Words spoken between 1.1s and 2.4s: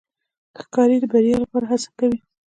بریا لپاره هڅه کوي.